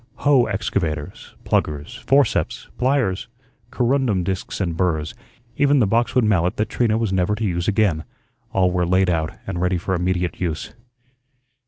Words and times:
"Hoe" 0.15 0.45
excavators, 0.45 1.35
pluggers, 1.43 1.97
forceps, 1.99 2.69
pliers, 2.79 3.27
corundum 3.69 4.23
disks 4.23 4.59
and 4.59 4.75
burrs, 4.75 5.13
even 5.57 5.77
the 5.77 5.85
boxwood 5.85 6.23
mallet 6.23 6.55
that 6.57 6.69
Trina 6.69 6.97
was 6.97 7.13
never 7.13 7.35
to 7.35 7.43
use 7.45 7.67
again, 7.67 8.03
all 8.51 8.71
were 8.71 8.83
laid 8.87 9.11
out 9.11 9.31
and 9.45 9.61
ready 9.61 9.77
for 9.77 9.93
immediate 9.93 10.41
use. 10.41 10.73